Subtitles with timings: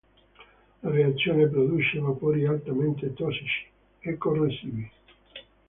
[0.81, 3.67] La reazione produce vapori altamente tossici
[3.99, 4.89] e corrosivi.